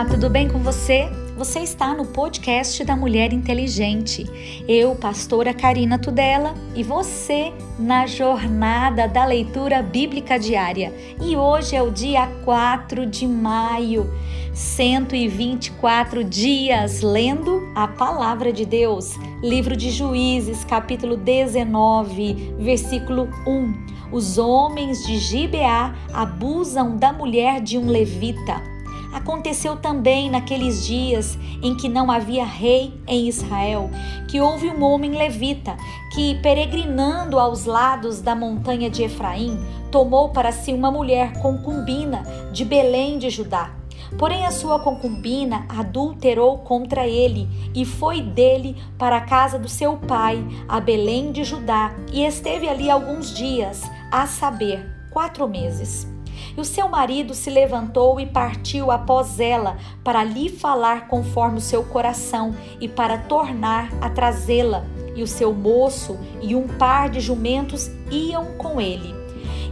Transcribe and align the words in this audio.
Olá, 0.00 0.08
tudo 0.08 0.30
bem 0.30 0.48
com 0.48 0.58
você? 0.60 1.10
Você 1.36 1.60
está 1.60 1.92
no 1.92 2.06
podcast 2.06 2.82
da 2.84 2.96
Mulher 2.96 3.34
Inteligente. 3.34 4.24
Eu, 4.66 4.94
pastora 4.94 5.52
Karina 5.52 5.98
Tudela, 5.98 6.54
e 6.74 6.82
você 6.82 7.52
na 7.78 8.06
jornada 8.06 9.06
da 9.06 9.26
leitura 9.26 9.82
bíblica 9.82 10.38
diária. 10.38 10.90
E 11.20 11.36
hoje 11.36 11.76
é 11.76 11.82
o 11.82 11.90
dia 11.90 12.26
4 12.46 13.04
de 13.04 13.26
maio, 13.26 14.10
124 14.54 16.24
dias 16.24 17.02
lendo 17.02 17.70
a 17.74 17.86
palavra 17.86 18.50
de 18.54 18.64
Deus. 18.64 19.18
Livro 19.42 19.76
de 19.76 19.90
Juízes, 19.90 20.64
capítulo 20.64 21.14
19, 21.14 22.54
versículo 22.58 23.28
1. 23.46 23.74
Os 24.10 24.38
homens 24.38 25.06
de 25.06 25.18
Gibeá 25.18 25.94
abusam 26.10 26.96
da 26.96 27.12
mulher 27.12 27.60
de 27.60 27.76
um 27.76 27.86
levita. 27.86 28.79
Aconteceu 29.12 29.76
também 29.76 30.30
naqueles 30.30 30.86
dias 30.86 31.36
em 31.62 31.74
que 31.74 31.88
não 31.88 32.10
havia 32.10 32.44
rei 32.44 32.94
em 33.06 33.28
Israel, 33.28 33.90
que 34.28 34.40
houve 34.40 34.68
um 34.68 34.82
homem 34.84 35.12
levita 35.16 35.76
que, 36.14 36.36
peregrinando 36.36 37.38
aos 37.38 37.64
lados 37.64 38.20
da 38.20 38.34
montanha 38.34 38.88
de 38.88 39.02
Efraim, 39.02 39.58
tomou 39.90 40.28
para 40.28 40.52
si 40.52 40.72
uma 40.72 40.90
mulher 40.90 41.32
concubina 41.40 42.22
de 42.52 42.64
Belém 42.64 43.18
de 43.18 43.30
Judá. 43.30 43.72
Porém, 44.18 44.44
a 44.44 44.50
sua 44.50 44.80
concubina 44.80 45.66
adulterou 45.68 46.58
contra 46.58 47.06
ele 47.06 47.48
e 47.74 47.84
foi 47.84 48.20
dele 48.20 48.76
para 48.98 49.18
a 49.18 49.20
casa 49.20 49.58
do 49.58 49.68
seu 49.68 49.96
pai, 49.96 50.44
a 50.68 50.80
Belém 50.80 51.32
de 51.32 51.44
Judá, 51.44 51.94
e 52.12 52.24
esteve 52.24 52.68
ali 52.68 52.90
alguns 52.90 53.34
dias, 53.34 53.82
a 54.10 54.26
saber, 54.26 54.84
quatro 55.12 55.46
meses. 55.48 56.08
E 56.56 56.60
o 56.60 56.64
seu 56.64 56.88
marido 56.88 57.34
se 57.34 57.50
levantou 57.50 58.18
e 58.20 58.26
partiu 58.26 58.90
após 58.90 59.40
ela 59.40 59.76
para 60.02 60.24
lhe 60.24 60.48
falar 60.48 61.08
conforme 61.08 61.58
o 61.58 61.62
seu 61.62 61.84
coração 61.84 62.54
e 62.80 62.88
para 62.88 63.18
tornar 63.18 63.90
a 64.00 64.10
trazê-la. 64.10 64.84
E 65.14 65.22
o 65.22 65.26
seu 65.26 65.52
moço 65.52 66.18
e 66.40 66.54
um 66.54 66.66
par 66.66 67.10
de 67.10 67.20
jumentos 67.20 67.90
iam 68.10 68.56
com 68.56 68.80
ele. 68.80 69.14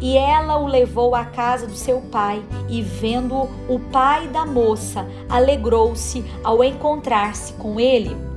E 0.00 0.16
ela 0.16 0.58
o 0.58 0.66
levou 0.66 1.14
à 1.14 1.24
casa 1.24 1.66
do 1.66 1.74
seu 1.74 2.00
pai, 2.00 2.42
e 2.68 2.80
vendo 2.82 3.48
o 3.68 3.80
pai 3.90 4.28
da 4.28 4.46
moça, 4.46 5.04
alegrou-se 5.28 6.24
ao 6.44 6.62
encontrar-se 6.62 7.52
com 7.54 7.80
ele. 7.80 8.27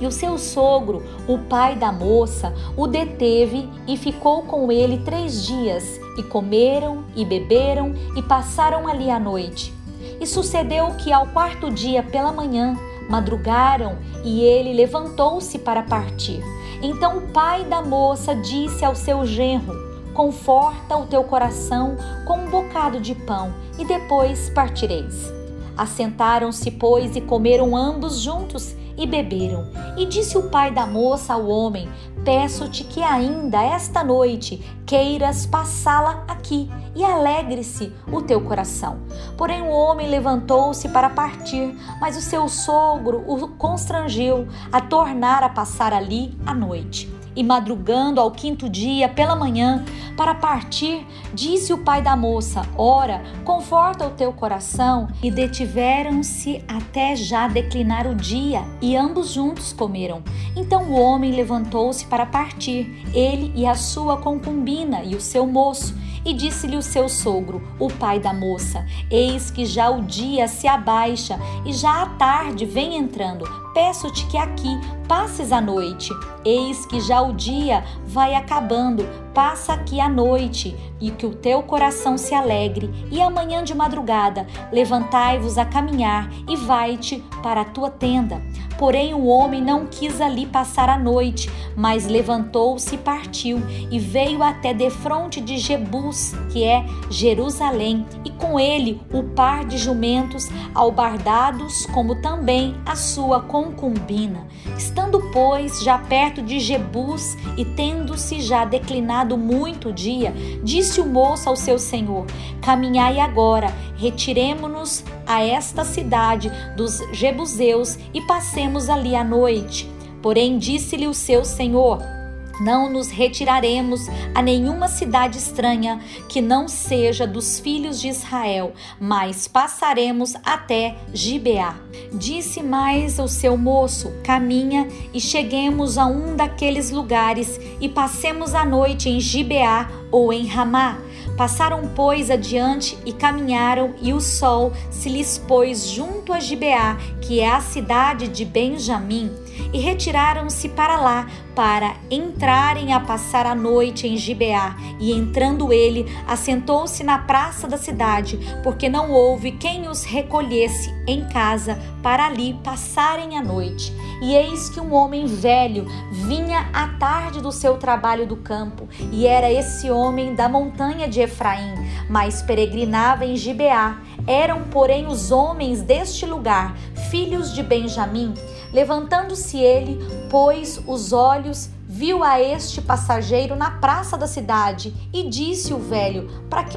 E 0.00 0.06
o 0.06 0.12
seu 0.12 0.36
sogro, 0.36 1.02
o 1.26 1.38
pai 1.38 1.74
da 1.74 1.90
moça, 1.90 2.52
o 2.76 2.86
deteve 2.86 3.68
e 3.86 3.96
ficou 3.96 4.42
com 4.42 4.70
ele 4.70 4.98
três 4.98 5.44
dias, 5.44 5.98
e 6.18 6.22
comeram 6.22 7.04
e 7.14 7.24
beberam 7.24 7.94
e 8.16 8.22
passaram 8.22 8.86
ali 8.86 9.10
a 9.10 9.18
noite. 9.18 9.72
E 10.20 10.26
sucedeu 10.26 10.92
que 10.96 11.12
ao 11.12 11.26
quarto 11.28 11.70
dia 11.70 12.02
pela 12.02 12.32
manhã 12.32 12.76
madrugaram 13.08 13.96
e 14.24 14.42
ele 14.42 14.72
levantou-se 14.72 15.58
para 15.58 15.82
partir. 15.82 16.42
Então 16.82 17.18
o 17.18 17.28
pai 17.28 17.64
da 17.64 17.82
moça 17.82 18.34
disse 18.34 18.84
ao 18.84 18.94
seu 18.94 19.24
genro: 19.24 19.74
Conforta 20.12 20.96
o 20.96 21.06
teu 21.06 21.24
coração 21.24 21.96
com 22.26 22.38
um 22.38 22.50
bocado 22.50 23.00
de 23.00 23.14
pão 23.14 23.54
e 23.78 23.84
depois 23.84 24.50
partireis. 24.50 25.32
Assentaram-se, 25.76 26.70
pois, 26.70 27.16
e 27.16 27.20
comeram 27.20 27.76
ambos 27.76 28.20
juntos 28.20 28.74
e 28.96 29.06
beberam. 29.06 29.66
E 29.96 30.06
disse 30.06 30.36
o 30.36 30.44
pai 30.44 30.70
da 30.70 30.86
moça 30.86 31.34
ao 31.34 31.46
homem: 31.46 31.88
Peço-te 32.24 32.84
que 32.84 33.02
ainda 33.02 33.62
esta 33.62 34.02
noite 34.02 34.62
queiras 34.84 35.46
passá-la 35.46 36.24
aqui 36.26 36.70
e 36.94 37.04
alegre-se 37.04 37.92
o 38.10 38.22
teu 38.22 38.40
coração. 38.40 38.98
Porém, 39.36 39.62
o 39.62 39.70
homem 39.70 40.08
levantou-se 40.08 40.88
para 40.88 41.10
partir, 41.10 41.76
mas 42.00 42.16
o 42.16 42.20
seu 42.20 42.48
sogro 42.48 43.22
o 43.26 43.48
constrangiu 43.48 44.48
a 44.72 44.80
tornar 44.80 45.42
a 45.42 45.48
passar 45.48 45.92
ali 45.92 46.36
a 46.44 46.54
noite. 46.54 47.15
E 47.36 47.44
madrugando 47.44 48.20
ao 48.20 48.30
quinto 48.30 48.68
dia 48.68 49.08
pela 49.08 49.36
manhã, 49.36 49.84
para 50.16 50.34
partir, 50.34 51.06
disse 51.34 51.72
o 51.74 51.78
pai 51.78 52.00
da 52.00 52.16
moça: 52.16 52.62
Ora, 52.76 53.22
conforta 53.44 54.06
o 54.06 54.10
teu 54.10 54.32
coração. 54.32 55.08
E 55.22 55.30
detiveram-se 55.30 56.64
até 56.66 57.14
já 57.14 57.46
declinar 57.46 58.06
o 58.06 58.14
dia, 58.14 58.64
e 58.80 58.96
ambos 58.96 59.32
juntos 59.32 59.74
comeram. 59.74 60.22
Então 60.56 60.84
o 60.84 60.98
homem 60.98 61.32
levantou-se 61.32 62.06
para 62.06 62.24
partir, 62.24 63.04
ele 63.12 63.52
e 63.54 63.66
a 63.66 63.74
sua 63.74 64.16
concubina 64.16 65.02
e 65.04 65.14
o 65.14 65.20
seu 65.20 65.46
moço. 65.46 65.94
E 66.24 66.32
disse-lhe 66.32 66.76
o 66.76 66.82
seu 66.82 67.08
sogro, 67.08 67.62
o 67.78 67.88
pai 67.88 68.18
da 68.18 68.32
moça: 68.32 68.84
Eis 69.10 69.50
que 69.50 69.66
já 69.66 69.90
o 69.90 70.02
dia 70.02 70.48
se 70.48 70.66
abaixa 70.66 71.38
e 71.64 71.72
já 71.72 72.02
a 72.02 72.06
tarde 72.06 72.64
vem 72.64 72.96
entrando. 72.96 73.65
Peço-te 73.76 74.24
que 74.28 74.38
aqui 74.38 74.80
passes 75.06 75.52
a 75.52 75.60
noite. 75.60 76.10
Eis 76.42 76.86
que 76.86 76.98
já 76.98 77.20
o 77.20 77.34
dia 77.34 77.84
vai 78.06 78.34
acabando, 78.34 79.06
passa 79.34 79.74
aqui 79.74 80.00
a 80.00 80.08
noite, 80.08 80.74
e 80.98 81.10
que 81.10 81.26
o 81.26 81.34
teu 81.34 81.62
coração 81.62 82.16
se 82.16 82.34
alegre. 82.34 82.90
E 83.10 83.20
amanhã 83.20 83.62
de 83.62 83.74
madrugada, 83.74 84.46
levantai-vos 84.72 85.58
a 85.58 85.64
caminhar 85.66 86.30
e 86.48 86.56
vai-te 86.56 87.22
para 87.42 87.60
a 87.60 87.64
tua 87.64 87.90
tenda. 87.90 88.40
Porém, 88.78 89.14
o 89.14 89.26
homem 89.26 89.62
não 89.62 89.86
quis 89.86 90.20
ali 90.20 90.46
passar 90.46 90.88
a 90.88 90.98
noite, 90.98 91.50
mas 91.74 92.06
levantou-se 92.06 92.94
e 92.94 92.98
partiu, 92.98 93.58
e 93.90 93.98
veio 93.98 94.42
até 94.42 94.74
defronte 94.74 95.40
de 95.40 95.58
Jebus, 95.58 96.34
que 96.50 96.62
é 96.64 96.84
Jerusalém, 97.10 98.06
e 98.24 98.30
com 98.30 98.60
ele 98.60 99.00
o 99.12 99.22
par 99.22 99.64
de 99.64 99.78
jumentos 99.78 100.48
albardados, 100.74 101.86
como 101.86 102.20
também 102.20 102.74
a 102.84 102.94
sua 102.94 103.40
concubina. 103.72 104.46
Estando, 104.76 105.20
pois, 105.32 105.82
já 105.82 105.98
perto 105.98 106.42
de 106.42 106.58
Jebus, 106.58 107.36
e 107.56 107.64
tendo-se 107.64 108.40
já 108.40 108.64
declinado 108.64 109.36
muito 109.36 109.88
o 109.88 109.92
dia, 109.92 110.32
disse 110.62 111.00
o 111.00 111.06
moço 111.06 111.48
ao 111.48 111.56
seu 111.56 111.78
senhor: 111.78 112.26
Caminhai 112.62 113.20
agora, 113.20 113.68
retiremo-nos 113.96 115.04
a 115.26 115.42
esta 115.42 115.84
cidade 115.84 116.50
dos 116.76 117.00
Jebuseus 117.12 117.98
e 118.12 118.20
passemos 118.22 118.88
ali 118.88 119.14
a 119.14 119.24
noite. 119.24 119.88
Porém, 120.22 120.58
disse-lhe 120.58 121.06
o 121.06 121.14
seu 121.14 121.44
senhor: 121.44 122.15
não 122.60 122.90
nos 122.90 123.08
retiraremos 123.08 124.06
a 124.34 124.42
nenhuma 124.42 124.88
cidade 124.88 125.38
estranha 125.38 126.00
que 126.28 126.40
não 126.40 126.68
seja 126.68 127.26
dos 127.26 127.60
filhos 127.60 128.00
de 128.00 128.08
Israel, 128.08 128.72
mas 129.00 129.46
passaremos 129.46 130.34
até 130.44 130.96
Gibeá. 131.12 131.76
Disse 132.12 132.62
mais 132.62 133.18
o 133.18 133.28
seu 133.28 133.56
moço: 133.56 134.12
Caminha 134.22 134.88
e 135.12 135.20
cheguemos 135.20 135.98
a 135.98 136.06
um 136.06 136.36
daqueles 136.36 136.90
lugares 136.90 137.60
e 137.80 137.88
passemos 137.88 138.54
a 138.54 138.64
noite 138.64 139.08
em 139.08 139.20
Gibeá 139.20 139.88
ou 140.10 140.32
em 140.32 140.46
Ramá. 140.46 140.98
Passaram, 141.36 141.92
pois, 141.94 142.30
adiante 142.30 142.96
e 143.04 143.12
caminharam, 143.12 143.94
e 144.00 144.14
o 144.14 144.20
sol 144.22 144.72
se 144.90 145.10
lhes 145.10 145.36
pôs 145.36 145.86
junto 145.86 146.32
a 146.32 146.40
Gibeá, 146.40 146.96
que 147.20 147.40
é 147.40 147.50
a 147.50 147.60
cidade 147.60 148.26
de 148.26 148.42
Benjamim 148.42 149.30
e 149.72 149.78
retiraram-se 149.78 150.68
para 150.68 150.96
lá 150.96 151.26
para 151.54 151.96
entrarem 152.10 152.92
a 152.92 153.00
passar 153.00 153.46
a 153.46 153.54
noite 153.54 154.06
em 154.06 154.16
Gibeá. 154.16 154.76
E 155.00 155.10
entrando 155.12 155.72
ele, 155.72 156.06
assentou-se 156.28 157.02
na 157.02 157.18
praça 157.18 157.66
da 157.66 157.78
cidade, 157.78 158.38
porque 158.62 158.90
não 158.90 159.10
houve 159.10 159.52
quem 159.52 159.88
os 159.88 160.04
recolhesse 160.04 160.94
em 161.06 161.24
casa 161.28 161.78
para 162.02 162.26
ali 162.26 162.54
passarem 162.62 163.38
a 163.38 163.42
noite. 163.42 163.92
E 164.20 164.34
eis 164.34 164.68
que 164.68 164.80
um 164.80 164.94
homem 164.94 165.26
velho 165.26 165.86
vinha 166.10 166.68
à 166.72 166.88
tarde 166.98 167.40
do 167.40 167.52
seu 167.52 167.76
trabalho 167.78 168.26
do 168.26 168.36
campo, 168.36 168.88
e 169.12 169.26
era 169.26 169.50
esse 169.50 169.90
homem 169.90 170.34
da 170.34 170.48
montanha 170.48 171.08
de 171.08 171.20
Efraim, 171.20 171.74
mas 172.08 172.42
peregrinava 172.42 173.24
em 173.24 173.36
Gibeá. 173.36 173.98
Eram, 174.26 174.64
porém, 174.64 175.06
os 175.06 175.30
homens 175.30 175.82
deste 175.82 176.26
lugar, 176.26 176.76
filhos 177.10 177.54
de 177.54 177.62
Benjamim. 177.62 178.34
Levantando-se 178.76 179.56
ele, 179.56 179.98
pôs 180.28 180.78
os 180.86 181.10
olhos, 181.10 181.70
viu 181.88 182.22
a 182.22 182.38
este 182.38 182.82
passageiro 182.82 183.56
na 183.56 183.70
praça 183.70 184.18
da 184.18 184.26
cidade 184.26 184.92
e 185.14 185.30
disse 185.30 185.72
o 185.72 185.78
velho: 185.78 186.28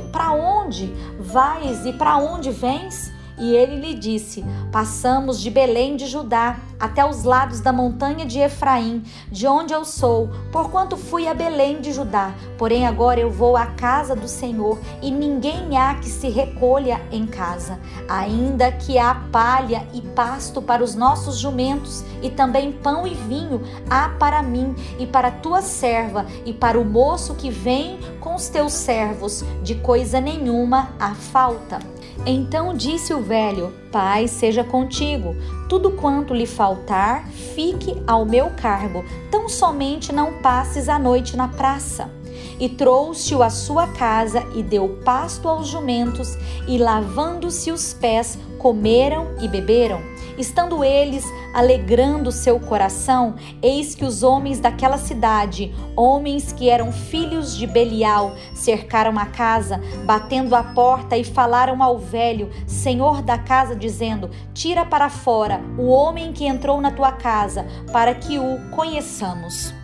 Para 0.09 0.31
onde 0.31 0.85
vais 1.19 1.85
e 1.85 1.91
para 1.91 2.15
onde 2.15 2.51
vens? 2.51 3.11
E 3.39 3.55
ele 3.55 3.77
lhe 3.77 3.93
disse: 3.93 4.43
Passamos 4.71 5.39
de 5.39 5.49
Belém 5.49 5.95
de 5.95 6.05
Judá 6.05 6.59
até 6.79 7.05
os 7.05 7.23
lados 7.23 7.59
da 7.59 7.73
montanha 7.73 8.25
de 8.25 8.39
Efraim, 8.39 9.03
de 9.29 9.45
onde 9.45 9.73
eu 9.73 9.83
sou, 9.83 10.29
porquanto 10.51 10.95
fui 10.95 11.27
a 11.27 11.33
Belém 11.33 11.81
de 11.81 11.91
Judá. 11.91 12.33
Porém, 12.57 12.87
agora 12.87 13.19
eu 13.19 13.29
vou 13.29 13.57
à 13.57 13.65
casa 13.65 14.15
do 14.15 14.27
Senhor, 14.27 14.79
e 15.01 15.11
ninguém 15.11 15.77
há 15.77 15.95
que 15.95 16.07
se 16.07 16.29
recolha 16.29 17.01
em 17.11 17.25
casa. 17.25 17.79
Ainda 18.07 18.71
que 18.71 18.97
há 18.97 19.13
palha 19.31 19.85
e 19.93 20.01
pasto 20.01 20.61
para 20.61 20.83
os 20.83 20.95
nossos 20.95 21.37
jumentos, 21.37 22.03
e 22.21 22.29
também 22.29 22.71
pão 22.71 23.05
e 23.05 23.13
vinho 23.13 23.61
há 23.89 24.09
para 24.09 24.41
mim 24.41 24.73
e 24.97 25.05
para 25.05 25.31
tua 25.31 25.61
serva, 25.61 26.25
e 26.45 26.53
para 26.53 26.79
o 26.79 26.85
moço 26.85 27.35
que 27.35 27.49
vem 27.49 27.99
com 28.19 28.35
os 28.35 28.47
teus 28.47 28.73
servos, 28.73 29.43
de 29.61 29.75
coisa 29.75 30.21
nenhuma 30.21 30.89
há 30.99 31.13
falta. 31.13 31.79
Então 32.25 32.73
disse 32.73 33.13
o 33.13 33.21
velho: 33.21 33.73
Pai, 33.91 34.27
seja 34.27 34.63
contigo. 34.63 35.35
Tudo 35.67 35.91
quanto 35.91 36.33
lhe 36.33 36.45
faltar, 36.45 37.27
fique 37.27 38.01
ao 38.07 38.25
meu 38.25 38.49
cargo. 38.51 39.03
Tão 39.31 39.47
somente 39.47 40.11
não 40.11 40.41
passes 40.41 40.89
a 40.89 40.99
noite 40.99 41.37
na 41.37 41.47
praça. 41.47 42.09
E 42.59 42.67
trouxe-o 42.67 43.41
à 43.41 43.49
sua 43.49 43.87
casa 43.87 44.45
e 44.53 44.61
deu 44.61 44.99
pasto 45.05 45.47
aos 45.47 45.67
jumentos, 45.67 46.37
e 46.67 46.77
lavando-se 46.77 47.71
os 47.71 47.93
pés, 47.93 48.37
comeram 48.57 49.27
e 49.41 49.47
beberam. 49.47 50.01
Estando 50.37 50.85
eles 50.85 51.25
alegrando 51.53 52.31
seu 52.31 52.59
coração, 52.59 53.35
eis 53.61 53.93
que 53.93 54.05
os 54.05 54.23
homens 54.23 54.59
daquela 54.59 54.97
cidade, 54.97 55.73
homens 55.97 56.53
que 56.53 56.69
eram 56.69 56.93
filhos 56.93 57.57
de 57.57 57.67
Belial, 57.67 58.35
cercaram 58.53 59.19
a 59.19 59.25
casa, 59.25 59.81
batendo 60.05 60.55
a 60.55 60.63
porta 60.63 61.17
e 61.17 61.25
falaram 61.25 61.83
ao 61.83 61.97
velho, 61.97 62.49
senhor 62.65 63.21
da 63.21 63.37
casa, 63.37 63.75
dizendo: 63.75 64.29
Tira 64.53 64.85
para 64.85 65.09
fora 65.09 65.61
o 65.77 65.87
homem 65.87 66.31
que 66.31 66.45
entrou 66.45 66.79
na 66.79 66.91
tua 66.91 67.11
casa, 67.11 67.65
para 67.91 68.15
que 68.15 68.39
o 68.39 68.59
conheçamos. 68.71 69.78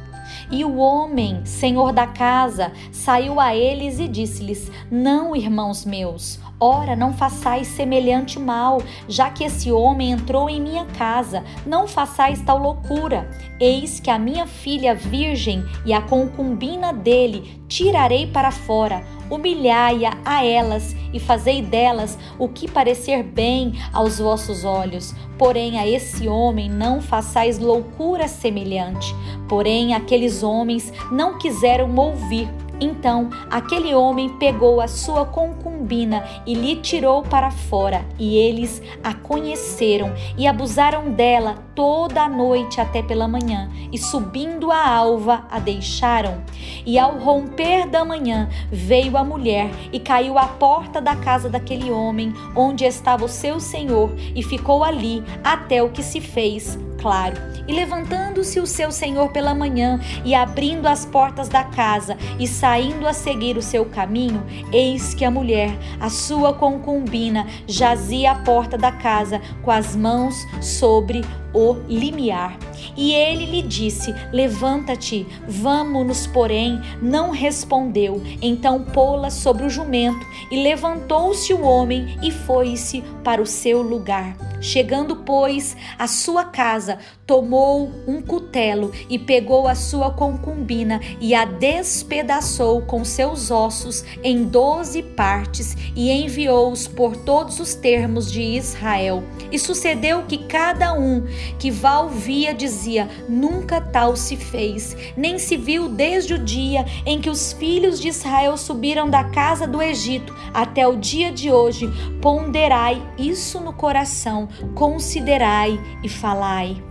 E 0.51 0.63
o 0.63 0.77
homem, 0.77 1.45
senhor 1.45 1.91
da 1.91 2.07
casa, 2.07 2.71
saiu 2.91 3.39
a 3.39 3.55
eles 3.55 3.99
e 3.99 4.07
disse-lhes: 4.07 4.71
Não, 4.89 5.35
irmãos 5.35 5.85
meus, 5.85 6.39
Ora, 6.59 6.95
não 6.95 7.11
façais 7.11 7.67
semelhante 7.67 8.39
mal, 8.39 8.81
já 9.09 9.29
que 9.29 9.43
esse 9.43 9.71
homem 9.71 10.11
entrou 10.11 10.49
em 10.49 10.61
minha 10.61 10.85
casa. 10.85 11.43
Não 11.65 11.85
façais 11.85 12.41
tal 12.41 12.57
loucura. 12.57 13.29
Eis 13.59 13.99
que 13.99 14.09
a 14.09 14.17
minha 14.17 14.47
filha 14.47 14.95
virgem 14.95 15.65
e 15.85 15.91
a 15.91 16.01
concubina 16.01 16.93
dele 16.93 17.61
tirarei 17.67 18.27
para 18.27 18.51
fora. 18.51 19.03
Humilhai-a 19.29 20.17
a 20.23 20.45
elas 20.45 20.95
e 21.11 21.19
fazei 21.19 21.61
delas 21.61 22.17
o 22.39 22.47
que 22.47 22.71
parecer 22.71 23.21
bem 23.23 23.73
aos 23.91 24.19
vossos 24.19 24.63
olhos. 24.63 25.13
Porém, 25.37 25.77
a 25.77 25.85
esse 25.85 26.27
homem 26.29 26.69
não 26.69 27.01
façais 27.01 27.59
loucura 27.59 28.29
semelhante. 28.29 29.13
Porém, 29.49 29.93
aqueles 29.93 30.41
homens 30.41 30.93
não 31.11 31.37
quiseram 31.37 31.93
ouvir 31.95 32.47
então 32.79 33.29
aquele 33.49 33.93
homem 33.93 34.29
pegou 34.37 34.81
a 34.81 34.87
sua 34.87 35.25
concubina 35.25 36.23
e 36.45 36.53
lhe 36.53 36.75
tirou 36.77 37.23
para 37.23 37.51
fora, 37.51 38.05
e 38.19 38.37
eles 38.37 38.81
a 39.03 39.13
conheceram 39.13 40.13
e 40.37 40.47
abusaram 40.47 41.11
dela 41.11 41.55
toda 41.73 42.23
a 42.23 42.29
noite 42.29 42.79
até 42.79 43.01
pela 43.01 43.27
manhã, 43.27 43.69
e 43.91 43.97
subindo 43.97 44.71
a 44.71 44.87
alva 44.87 45.45
a 45.51 45.59
deixaram. 45.59 46.41
E 46.85 46.97
ao 46.97 47.17
romper 47.17 47.87
da 47.87 48.05
manhã 48.05 48.49
veio 48.71 49.17
a 49.17 49.23
mulher 49.23 49.69
e 49.91 49.99
caiu 49.99 50.37
à 50.37 50.47
porta 50.47 51.01
da 51.01 51.15
casa 51.15 51.49
daquele 51.49 51.91
homem, 51.91 52.33
onde 52.55 52.85
estava 52.85 53.25
o 53.25 53.29
seu 53.29 53.59
senhor, 53.59 54.11
e 54.35 54.41
ficou 54.41 54.83
ali 54.83 55.23
até 55.43 55.83
o 55.83 55.89
que 55.89 56.03
se 56.03 56.21
fez 56.21 56.77
claro. 57.05 57.35
E 57.67 57.71
levantando-se 57.71 58.59
o 58.59 58.65
seu 58.65 58.91
senhor 58.91 59.29
pela 59.29 59.53
manhã 59.53 59.99
e 60.23 60.33
abrindo 60.33 60.87
as 60.87 61.05
portas 61.05 61.47
da 61.47 61.63
casa 61.63 62.17
e 62.39 62.47
saindo 62.47 63.07
a 63.07 63.13
seguir 63.13 63.57
o 63.57 63.61
seu 63.61 63.85
caminho, 63.85 64.43
eis 64.73 65.13
que 65.13 65.23
a 65.23 65.29
mulher, 65.29 65.77
a 65.99 66.09
sua 66.09 66.51
concubina, 66.51 67.45
jazia 67.67 68.31
à 68.31 68.35
porta 68.35 68.75
da 68.75 68.91
casa 68.91 69.39
com 69.61 69.69
as 69.69 69.95
mãos 69.95 70.35
sobre 70.59 71.23
o 71.55 71.81
limiar. 71.87 72.57
E 72.97 73.13
ele 73.13 73.45
lhe 73.45 73.61
disse: 73.61 74.13
Levanta-te, 74.31 75.25
vamos-nos, 75.47 76.27
porém, 76.27 76.79
não 77.01 77.31
respondeu. 77.31 78.21
Então 78.41 78.83
pô-la 78.83 79.29
sobre 79.29 79.65
o 79.65 79.69
jumento, 79.69 80.25
e 80.51 80.61
levantou-se 80.61 81.53
o 81.53 81.61
homem 81.61 82.17
e 82.21 82.31
foi-se 82.31 83.01
para 83.23 83.41
o 83.41 83.45
seu 83.45 83.81
lugar. 83.81 84.35
Chegando, 84.61 85.17
pois, 85.17 85.77
à 85.97 86.07
sua 86.07 86.43
casa, 86.43 86.97
tomou 87.27 87.91
um 88.07 88.21
cutelo 88.21 88.91
e 89.09 89.19
pegou 89.19 89.67
a 89.67 89.75
sua 89.75 90.11
concubina 90.11 90.99
e 91.19 91.35
a 91.35 91.45
despedaçou 91.45 92.81
com 92.81 93.05
seus 93.05 93.51
ossos 93.51 94.03
em 94.23 94.43
doze 94.43 95.03
partes 95.03 95.75
e 95.95 96.09
enviou-os 96.09 96.87
por 96.87 97.15
todos 97.15 97.59
os 97.59 97.75
termos 97.75 98.31
de 98.31 98.41
Israel. 98.41 99.23
E 99.51 99.59
sucedeu 99.59 100.23
que 100.23 100.39
cada 100.45 100.93
um 100.93 101.25
que 101.57 101.71
Val 101.71 102.09
via 102.09 102.53
dizia: 102.53 103.09
Nunca 103.27 103.79
tal 103.81 104.15
se 104.15 104.35
fez, 104.35 104.95
nem 105.15 105.37
se 105.37 105.57
viu 105.57 105.89
desde 105.89 106.33
o 106.33 106.39
dia 106.39 106.85
em 107.05 107.19
que 107.19 107.29
os 107.29 107.53
filhos 107.53 107.99
de 107.99 108.09
Israel 108.09 108.57
subiram 108.57 109.09
da 109.09 109.23
casa 109.23 109.67
do 109.67 109.81
Egito 109.81 110.35
até 110.53 110.87
o 110.87 110.95
dia 110.95 111.31
de 111.31 111.51
hoje. 111.51 111.89
Ponderai 112.21 113.01
isso 113.17 113.59
no 113.59 113.73
coração, 113.73 114.47
considerai 114.73 115.79
e 116.03 116.09
falai. 116.09 116.81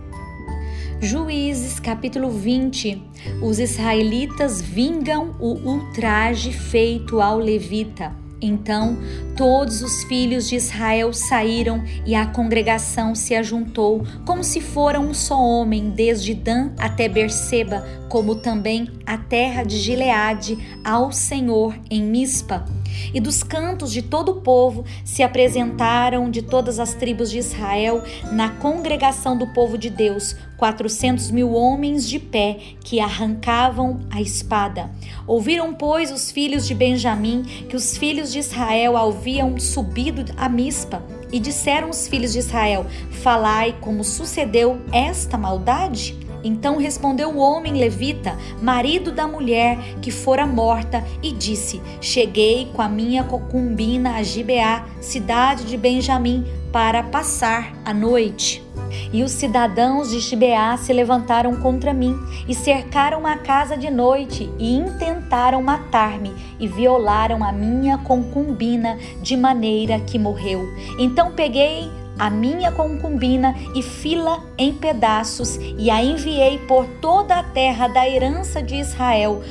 Juízes 1.01 1.79
capítulo 1.79 2.31
20. 2.31 3.01
Os 3.41 3.59
israelitas 3.59 4.61
vingam 4.61 5.35
o 5.39 5.53
ultraje 5.53 6.51
feito 6.53 7.19
ao 7.19 7.37
levita. 7.37 8.24
Então 8.45 8.97
todos 9.35 9.81
os 9.81 10.03
filhos 10.05 10.47
de 10.47 10.55
Israel 10.55 11.11
saíram 11.11 11.83
e 12.05 12.15
a 12.15 12.25
congregação 12.25 13.13
se 13.13 13.35
ajuntou, 13.35 14.05
como 14.25 14.43
se 14.43 14.61
fora 14.61 14.99
um 14.99 15.13
só 15.13 15.39
homem, 15.39 15.89
desde 15.89 16.33
Dan 16.33 16.71
até 16.77 17.09
Berseba, 17.09 17.85
como 18.09 18.35
também 18.35 18.89
a 19.05 19.17
terra 19.17 19.63
de 19.63 19.77
Gileade, 19.77 20.57
ao 20.83 21.11
Senhor 21.11 21.77
em 21.89 22.01
Mispa. 22.03 22.65
E 23.13 23.19
dos 23.19 23.43
cantos 23.43 23.91
de 23.91 24.01
todo 24.01 24.29
o 24.29 24.41
povo 24.41 24.85
se 25.03 25.21
apresentaram 25.21 26.29
de 26.29 26.41
todas 26.41 26.79
as 26.79 26.93
tribos 26.93 27.29
de 27.29 27.39
Israel 27.39 28.03
na 28.31 28.49
congregação 28.49 29.37
do 29.37 29.47
povo 29.47 29.77
de 29.77 29.89
Deus, 29.89 30.35
quatrocentos 30.57 31.29
mil 31.29 31.53
homens 31.53 32.07
de 32.07 32.19
pé 32.19 32.57
que 32.83 32.99
arrancavam 32.99 33.99
a 34.09 34.21
espada. 34.21 34.89
Ouviram, 35.27 35.73
pois, 35.73 36.11
os 36.11 36.31
filhos 36.31 36.65
de 36.67 36.73
Benjamim 36.73 37.43
que 37.67 37.75
os 37.75 37.97
filhos 37.97 38.31
de 38.31 38.39
Israel 38.39 38.95
haviam 38.95 39.59
subido 39.59 40.25
a 40.37 40.47
Mispa. 40.47 41.03
E 41.31 41.39
disseram 41.39 41.89
os 41.89 42.07
filhos 42.07 42.31
de 42.33 42.39
Israel: 42.39 42.85
Falai 43.23 43.75
como 43.81 44.03
sucedeu 44.03 44.79
esta 44.91 45.37
maldade? 45.37 46.24
Então 46.45 46.77
respondeu 46.77 47.31
o 47.31 47.39
homem 47.39 47.73
levita, 47.73 48.37
marido 48.61 49.11
da 49.11 49.27
mulher 49.27 49.79
que 49.99 50.11
fora 50.11 50.45
morta, 50.45 51.03
e 51.23 51.31
disse: 51.31 51.81
Cheguei 51.99 52.69
com 52.71 52.83
a 52.83 52.87
minha 52.87 53.23
concubina 53.23 54.11
a 54.11 54.21
Gibeá, 54.23 54.85
cidade 55.01 55.65
de 55.65 55.75
Benjamim, 55.75 56.45
para 56.71 57.01
passar 57.01 57.73
a 57.83 57.91
noite. 57.91 58.63
E 59.11 59.23
os 59.23 59.31
cidadãos 59.31 60.11
de 60.11 60.19
Gibeá 60.19 60.77
se 60.77 60.93
levantaram 60.93 61.55
contra 61.55 61.93
mim 61.93 62.15
e 62.47 62.53
cercaram 62.53 63.25
a 63.25 63.37
casa 63.37 63.75
de 63.75 63.89
noite 63.89 64.49
e 64.59 64.75
intentaram 64.75 65.63
matar-me 65.63 66.31
e 66.59 66.67
violaram 66.67 67.43
a 67.43 67.51
minha 67.51 67.97
concubina 67.97 68.97
de 69.21 69.35
maneira 69.35 69.99
que 69.99 70.19
morreu. 70.19 70.67
Então 70.99 71.31
peguei 71.31 71.89
a 72.17 72.29
minha 72.29 72.71
concubina 72.71 73.55
e 73.73 73.81
fila 73.81 74.43
em 74.57 74.73
pedaços 74.73 75.57
e 75.77 75.89
a 75.89 76.03
enviei 76.03 76.57
por 76.59 76.85
toda 77.01 77.35
a 77.35 77.43
terra 77.43 77.87
da 77.87 78.07
herança 78.07 78.61
de 78.61 78.75
Israel, 78.75 79.41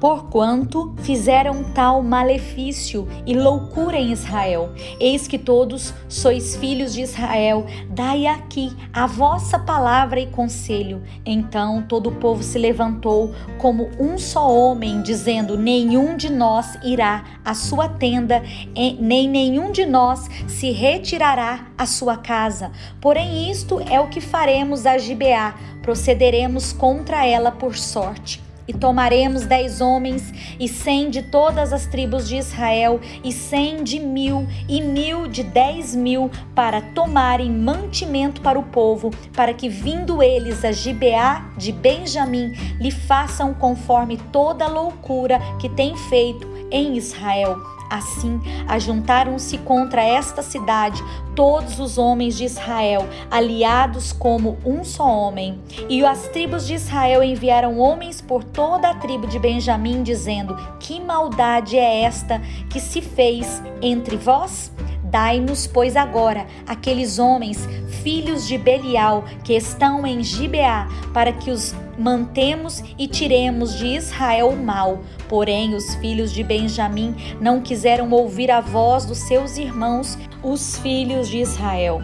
porquanto 0.00 0.94
fizeram 0.98 1.64
tal 1.72 2.02
malefício 2.02 3.08
e 3.26 3.34
loucura 3.34 3.96
em 3.96 4.12
Israel. 4.12 4.70
Eis 5.00 5.26
que 5.26 5.38
todos 5.38 5.92
sois 6.08 6.56
filhos 6.56 6.94
de 6.94 7.02
Israel, 7.02 7.66
dai 7.90 8.26
aqui 8.26 8.74
a 8.92 9.06
vossa 9.06 9.58
palavra 9.58 10.20
e 10.20 10.26
conselho. 10.26 11.02
Então 11.24 11.82
todo 11.82 12.10
o 12.10 12.14
povo 12.16 12.42
se 12.42 12.58
levantou 12.58 13.34
como 13.58 13.90
um 13.98 14.18
só 14.18 14.50
homem, 14.52 15.02
dizendo: 15.02 15.56
Nenhum 15.56 16.16
de 16.16 16.30
nós 16.30 16.78
irá 16.82 17.24
à 17.44 17.54
sua 17.54 17.88
tenda, 17.88 18.42
nem 19.00 19.28
nenhum 19.28 19.72
de 19.72 19.84
nós 19.84 20.28
se 20.46 20.70
retirará 20.70 21.66
à 21.76 21.86
sua 21.86 22.16
casa. 22.16 22.70
Porém, 23.00 23.50
isto 23.50 23.80
é 23.80 24.00
o 24.00 24.08
que 24.08 24.20
faremos 24.20 24.86
a 24.86 24.98
Gibeá, 24.98 25.54
procederemos 25.82 26.72
contra 26.72 27.26
ela 27.26 27.50
por 27.50 27.76
sorte 27.76 28.47
e 28.68 28.72
tomaremos 28.74 29.46
dez 29.46 29.80
homens 29.80 30.32
e 30.60 30.68
cem 30.68 31.08
de 31.08 31.22
todas 31.22 31.72
as 31.72 31.86
tribos 31.86 32.28
de 32.28 32.36
Israel 32.36 33.00
e 33.24 33.32
cem 33.32 33.82
de 33.82 33.98
mil 33.98 34.46
e 34.68 34.82
mil 34.82 35.26
de 35.26 35.42
dez 35.42 35.96
mil 35.96 36.30
para 36.54 36.82
tomarem 36.82 37.50
mantimento 37.50 38.42
para 38.42 38.58
o 38.58 38.64
povo, 38.64 39.10
para 39.32 39.54
que 39.54 39.68
vindo 39.68 40.22
eles 40.22 40.64
a 40.64 40.70
Gibeá 40.70 41.50
de 41.56 41.72
Benjamim 41.72 42.52
lhe 42.78 42.90
façam 42.90 43.54
conforme 43.54 44.18
toda 44.30 44.66
a 44.66 44.68
loucura 44.68 45.40
que 45.58 45.68
tem 45.70 45.96
feito 45.96 46.46
em 46.70 46.96
Israel 46.96 47.77
Assim, 47.90 48.40
ajuntaram-se 48.66 49.58
contra 49.58 50.02
esta 50.02 50.42
cidade 50.42 51.02
todos 51.34 51.78
os 51.78 51.98
homens 51.98 52.36
de 52.36 52.44
Israel, 52.44 53.08
aliados 53.30 54.12
como 54.12 54.58
um 54.64 54.84
só 54.84 55.06
homem. 55.06 55.60
E 55.88 56.04
as 56.04 56.28
tribos 56.28 56.66
de 56.66 56.74
Israel 56.74 57.22
enviaram 57.22 57.78
homens 57.78 58.20
por 58.20 58.44
toda 58.44 58.90
a 58.90 58.94
tribo 58.94 59.26
de 59.26 59.38
Benjamim, 59.38 60.02
dizendo: 60.02 60.56
Que 60.80 61.00
maldade 61.00 61.76
é 61.78 62.02
esta 62.02 62.40
que 62.68 62.80
se 62.80 63.00
fez 63.00 63.62
entre 63.80 64.16
vós? 64.16 64.70
Dai-nos, 65.10 65.66
pois, 65.66 65.96
agora 65.96 66.46
aqueles 66.66 67.18
homens, 67.18 67.66
filhos 68.02 68.46
de 68.46 68.58
Belial, 68.58 69.24
que 69.42 69.54
estão 69.54 70.06
em 70.06 70.22
Gibeá, 70.22 70.86
para 71.14 71.32
que 71.32 71.50
os 71.50 71.74
mantemos 71.98 72.82
e 72.98 73.08
tiremos 73.08 73.76
de 73.78 73.86
Israel 73.86 74.50
o 74.50 74.56
mal. 74.56 75.00
Porém, 75.28 75.74
os 75.74 75.94
filhos 75.96 76.32
de 76.32 76.44
Benjamim 76.44 77.14
não 77.40 77.60
quiseram 77.60 78.10
ouvir 78.10 78.50
a 78.50 78.60
voz 78.60 79.06
dos 79.06 79.18
seus 79.18 79.56
irmãos, 79.56 80.18
os 80.42 80.78
filhos 80.78 81.28
de 81.28 81.38
Israel. 81.38 82.02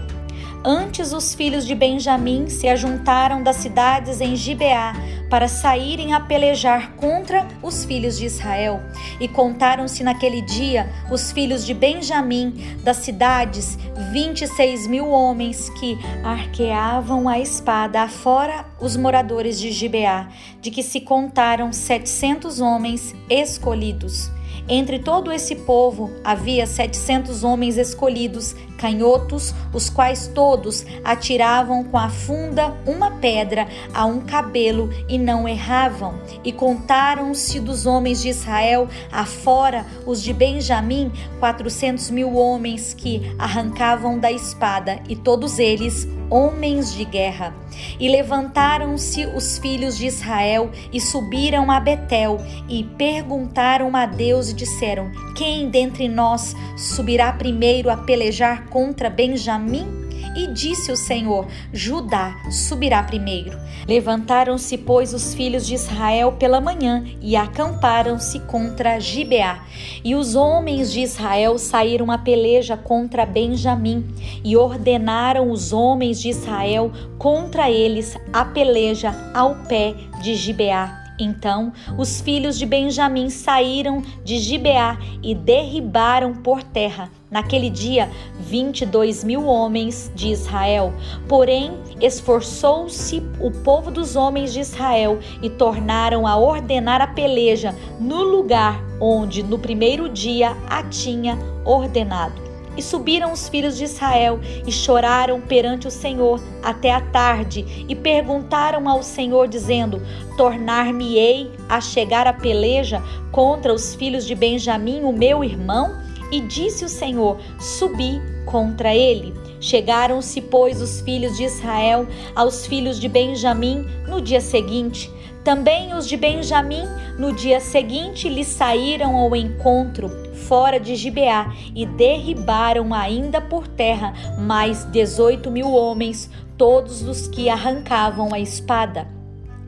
Antes 0.67 1.13
os 1.13 1.35
filhos 1.35 1.67
de 1.67 1.75
Benjamim 1.75 2.49
se 2.49 2.67
ajuntaram 2.69 3.43
das 3.43 3.57
cidades 3.57 4.23
em 4.23 4.35
Gibeá 4.35 4.95
para 5.35 5.49
saírem 5.49 6.15
a 6.15 6.21
pelejar 6.21 6.93
contra 6.93 7.45
os 7.61 7.85
filhos 7.85 8.17
de 8.17 8.25
Israel. 8.25 8.81
E 9.19 9.27
contaram-se 9.27 10.05
naquele 10.05 10.41
dia 10.41 10.89
os 11.11 11.33
filhos 11.33 11.67
de 11.67 11.75
Benjamim 11.75 12.55
das 12.85 12.99
cidades, 12.99 13.77
vinte 14.13 14.43
e 14.43 14.47
seis 14.47 14.87
mil 14.87 15.09
homens 15.09 15.69
que 15.71 15.99
arqueavam 16.23 17.29
a 17.29 17.41
espada, 17.41 18.03
afora 18.03 18.65
os 18.81 18.97
moradores 18.97 19.59
de 19.59 19.73
Gibeá, 19.73 20.29
de 20.61 20.71
que 20.71 20.85
se 20.85 21.01
contaram 21.01 21.73
setecentos 21.73 22.61
homens 22.61 23.13
escolhidos. 23.29 24.31
Entre 24.69 24.99
todo 24.99 25.31
esse 25.31 25.55
povo 25.55 26.11
havia 26.25 26.67
setecentos 26.67 27.45
homens 27.45 27.77
escolhidos, 27.77 28.57
canhotos, 28.79 29.55
os 29.75 29.91
quais 29.91 30.27
todos 30.27 30.87
atiravam 31.05 31.85
com 31.85 31.99
a 31.99 32.09
funda 32.09 32.75
uma 32.87 33.11
pedra 33.11 33.69
a 33.93 34.07
um 34.07 34.21
cabelo 34.21 34.91
e 35.07 35.19
não 35.19 35.47
erravam. 35.47 36.19
E 36.43 36.51
contaram-se 36.51 37.61
dos 37.61 37.85
homens 37.85 38.23
de 38.23 38.31
Israel, 38.31 38.89
afora 39.13 39.85
os 40.07 40.23
de 40.23 40.33
Benjamim, 40.33 41.13
quatrocentos 41.39 42.11
mil 42.11 42.35
homens 42.35 42.95
que 42.95 43.35
arrancavam 43.39 44.19
da 44.19 44.33
espada, 44.33 44.99
e 45.09 45.15
todos 45.15 45.59
eles 45.59 46.09
homens 46.35 46.93
de 46.93 47.05
guerra. 47.05 47.55
E 48.01 48.09
levantaram-se 48.09 49.25
os 49.27 49.57
filhos 49.59 49.97
de 49.97 50.07
Israel 50.07 50.71
e 50.93 51.01
subiram 51.01 51.71
a 51.71 51.79
Betel 51.79 52.39
e 52.69 52.83
perguntaram 52.83 53.95
a 53.95 54.05
Deus 54.05 54.51
e 54.51 54.55
disseram: 54.55 55.13
Quem 55.37 55.71
dentre 55.71 56.09
nós 56.09 56.57
subirá 56.77 57.33
primeiro 57.33 57.89
a 57.89 57.97
pelejar 57.97 58.69
contra 58.69 59.09
Benjamim? 59.09 60.04
E 60.35 60.47
disse 60.47 60.91
o 60.91 60.97
Senhor: 60.97 61.47
Judá 61.73 62.35
subirá 62.51 63.03
primeiro. 63.03 63.59
Levantaram-se, 63.87 64.79
pois, 64.79 65.13
os 65.13 65.35
filhos 65.35 65.67
de 65.67 65.75
Israel 65.75 66.33
pela 66.33 66.61
manhã 66.61 67.05
e 67.21 67.37
acamparam-se 67.37 68.41
contra 68.41 68.99
Gibeá. 68.99 69.65
E 70.03 70.15
os 70.15 70.35
homens 70.35 70.91
de 70.93 71.01
Israel 71.01 71.59
saíram 71.59 72.11
a 72.11 72.19
peleja 72.19 72.77
contra 72.77 73.27
Benjamim 73.27 74.05
e 74.43 74.57
ordenaram 74.57 75.51
os 75.51 75.73
homens 75.73 76.21
de 76.21 76.31
Israel 76.31 76.91
contra 77.19 77.71
eles 77.71 78.17
a 78.33 78.45
peleja 78.45 79.15
ao 79.35 79.55
pé 79.67 79.95
de 80.23 80.35
Gibeá. 80.35 81.04
Então 81.19 81.73
os 81.97 82.21
filhos 82.21 82.59
de 82.59 82.67
Benjamim 82.67 83.31
saíram 83.31 84.03
de 84.25 84.39
Gibeá 84.39 84.99
e 85.23 85.35
derribaram 85.35 86.35
por 86.35 86.63
terra 86.63 87.11
naquele 87.31 87.71
dia 87.71 88.11
22 88.41 89.25
mil 89.25 89.47
homens 89.47 90.11
de 90.15 90.29
Israel. 90.29 90.93
Porém, 91.29 91.73
esforçou-se 92.01 93.23
o 93.41 93.51
povo 93.51 93.91
dos 93.91 94.15
homens 94.17 94.53
de 94.53 94.61
Israel 94.61 95.19
e 95.43 95.51
tornaram 95.51 96.27
a 96.27 96.37
ordenar 96.37 97.01
a 97.01 97.07
peleja 97.07 97.75
no 97.99 98.23
lugar 98.23 98.81
onde 99.01 99.43
no 99.43 99.59
primeiro 99.59 100.09
dia 100.09 100.57
a 100.69 100.83
tinha 100.85 101.39
ordenado. 101.65 102.44
E 102.77 102.83
subiram 102.83 103.33
os 103.33 103.49
filhos 103.49 103.77
de 103.77 103.85
Israel 103.85 104.41
e 104.67 104.73
choraram 104.73 105.41
perante 105.41 105.87
o 105.87 105.91
Senhor 105.91 106.43
até 106.63 106.91
a 106.91 107.01
tarde 107.01 107.85
e 107.89 107.95
perguntaram 107.95 108.89
ao 108.89 109.03
Senhor, 109.03 109.47
dizendo: 109.47 110.03
Tornar-me-ei 110.37 111.51
a 111.69 111.81
chegar 111.81 112.27
a 112.27 112.33
peleja 112.33 113.03
contra 113.31 113.73
os 113.73 113.95
filhos 113.95 114.27
de 114.27 114.35
Benjamim, 114.35 115.03
o 115.03 115.13
meu 115.13 115.45
irmão? 115.45 116.03
E 116.33 116.41
disse 116.41 116.85
o 116.85 116.89
Senhor: 116.89 117.39
Subi 117.61 118.21
contra 118.45 118.95
ele. 118.95 119.33
Chegaram-se, 119.61 120.41
pois, 120.41 120.83
os 120.83 121.01
filhos 121.01 121.37
de 121.37 121.45
Israel 121.45 122.07
aos 122.35 122.67
filhos 122.67 123.01
de 123.01 123.09
Benjamim 123.09 123.87
no 124.07 124.21
dia 124.21 124.41
seguinte. 124.41 125.11
Também 125.45 125.93
os 125.93 126.09
de 126.09 126.17
Benjamim, 126.17 126.89
no 127.19 127.31
dia 127.31 127.61
seguinte, 127.61 128.31
lhe 128.31 128.43
saíram 128.43 129.15
ao 129.15 129.37
encontro 129.37 130.09
fora 130.35 130.81
de 130.81 130.97
Gibeá 130.97 131.53
e 131.75 131.85
derribaram 131.85 132.95
ainda 132.95 133.43
por 133.43 133.69
terra 133.69 134.15
mais 134.39 134.85
dezoito 134.87 135.51
mil 135.51 135.71
homens, 135.71 136.31
todos 136.57 137.03
os 137.03 137.29
que 137.29 137.51
arrancavam 137.51 138.31
a 138.33 138.41
espada. 138.41 139.14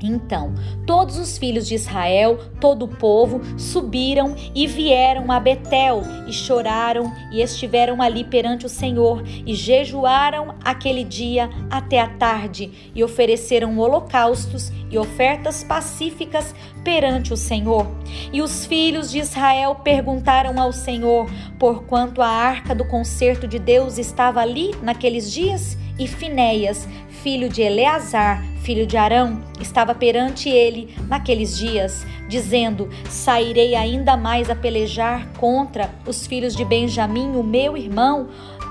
Então, 0.02 0.54
todos 0.86 1.18
os 1.18 1.38
filhos 1.38 1.66
de 1.66 1.74
Israel, 1.74 2.38
todo 2.60 2.84
o 2.84 2.88
povo, 2.88 3.40
subiram 3.58 4.34
e 4.54 4.66
vieram 4.66 5.32
a 5.32 5.40
Betel 5.40 6.02
e 6.26 6.32
choraram 6.32 7.12
e 7.32 7.40
estiveram 7.40 8.02
ali 8.02 8.24
perante 8.24 8.66
o 8.66 8.68
Senhor 8.68 9.22
e 9.26 9.54
jejuaram 9.54 10.54
aquele 10.64 11.04
dia 11.04 11.48
até 11.70 12.00
a 12.00 12.08
tarde 12.08 12.92
e 12.94 13.02
ofereceram 13.02 13.78
holocaustos 13.78 14.70
e 14.90 14.98
ofertas 14.98 15.64
pacíficas 15.64 16.54
perante 16.86 17.32
o 17.32 17.36
Senhor. 17.36 17.84
E 18.32 18.40
os 18.40 18.64
filhos 18.64 19.10
de 19.10 19.18
Israel 19.18 19.74
perguntaram 19.74 20.60
ao 20.60 20.72
Senhor, 20.72 21.28
porquanto 21.58 22.22
a 22.22 22.28
arca 22.28 22.76
do 22.76 22.84
concerto 22.84 23.48
de 23.48 23.58
Deus 23.58 23.98
estava 23.98 24.40
ali 24.40 24.70
naqueles 24.80 25.32
dias? 25.32 25.76
E 25.98 26.06
Finéias, 26.06 26.86
filho 27.24 27.48
de 27.48 27.60
Eleazar, 27.60 28.40
filho 28.62 28.86
de 28.86 28.96
Arão, 28.96 29.42
estava 29.60 29.96
perante 29.96 30.48
ele 30.48 30.94
naqueles 31.08 31.58
dias, 31.58 32.06
dizendo: 32.28 32.88
Sairei 33.10 33.74
ainda 33.74 34.16
mais 34.16 34.48
a 34.48 34.54
pelejar 34.54 35.26
contra 35.38 35.90
os 36.06 36.24
filhos 36.24 36.54
de 36.54 36.64
Benjamim, 36.64 37.34
o 37.34 37.42
meu 37.42 37.76
irmão, 37.76 38.28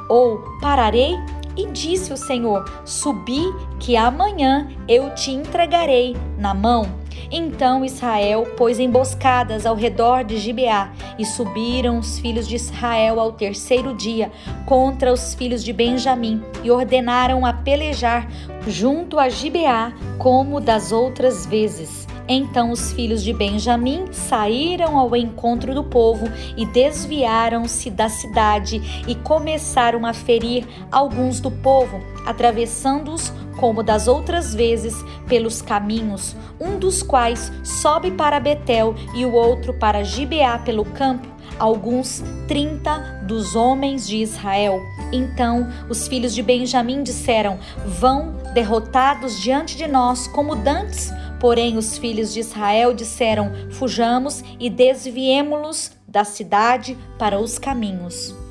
ou 0.10 0.38
pararei? 0.62 1.16
E 1.58 1.68
disse 1.68 2.14
o 2.14 2.18
Senhor: 2.18 2.64
Subi, 2.86 3.44
que 3.78 3.98
amanhã 3.98 4.70
eu 4.88 5.14
te 5.14 5.32
entregarei 5.32 6.16
na 6.38 6.54
mão. 6.54 7.05
Então 7.32 7.84
Israel 7.84 8.44
pôs 8.58 8.80
emboscadas 8.80 9.66
ao 9.66 9.76
redor 9.76 10.24
de 10.24 10.38
Gibeá, 10.38 10.92
e 11.18 11.26
subiram 11.26 12.00
os 12.00 12.20
filhos 12.20 12.48
de 12.48 12.56
Israel 12.56 13.20
ao 13.20 13.32
terceiro 13.32 13.94
dia 13.94 14.32
contra 14.66 15.12
os 15.12 15.34
filhos 15.34 15.64
de 15.64 15.74
Benjamim, 15.74 16.42
e 16.64 16.72
ordenaram 16.72 17.46
a 17.46 17.54
pelejar 17.54 18.28
junto 18.68 19.20
a 19.20 19.30
Gibeá, 19.30 19.94
como 20.18 20.60
das 20.60 20.92
outras 20.92 21.46
vezes. 21.46 22.08
Então 22.28 22.72
os 22.72 22.92
filhos 22.92 23.24
de 23.24 23.32
Benjamim 23.32 24.06
saíram 24.12 24.98
ao 24.98 25.16
encontro 25.16 25.76
do 25.76 25.84
povo 25.84 26.26
e 26.58 26.66
desviaram-se 26.66 27.92
da 27.92 28.10
cidade 28.10 28.82
e 29.08 29.14
começaram 29.14 30.06
a 30.06 30.14
ferir 30.14 30.66
alguns 30.92 31.40
do 31.40 31.52
povo, 31.52 32.00
atravessando-os 32.26 33.32
como 33.60 33.84
das 33.84 34.08
outras 34.08 34.54
vezes, 34.54 34.96
pelos 35.28 35.62
caminhos, 35.62 36.36
um 36.60 36.78
dos 36.78 37.02
quais 37.02 37.52
sobe 37.64 38.12
para 38.12 38.40
Betel 38.40 38.96
e 39.14 39.26
o 39.26 39.34
outro 39.34 39.74
para 39.74 40.04
Gibeá 40.04 40.58
pelo 40.60 40.86
campo, 40.86 41.28
alguns 41.60 42.24
trinta 42.48 43.22
dos 43.26 43.56
homens 43.56 44.08
de 44.08 44.18
Israel. 44.18 44.82
Então 45.12 45.68
os 45.90 46.08
filhos 46.08 46.34
de 46.34 46.42
Benjamim 46.42 47.04
disseram: 47.04 47.60
Vão 47.86 48.34
derrotados 48.54 49.40
diante 49.40 49.78
de 49.78 49.88
nós 49.88 50.28
como 50.28 50.56
dantes. 50.56 51.12
Porém, 51.40 51.78
os 51.78 51.98
filhos 51.98 52.34
de 52.34 52.40
Israel 52.40 52.94
disseram: 52.94 53.52
Fujamos 53.72 54.44
e 54.60 54.70
desviemo-los 54.70 55.92
da 56.08 56.24
cidade 56.24 56.98
para 57.18 57.40
os 57.40 57.60
caminhos. 57.60 58.45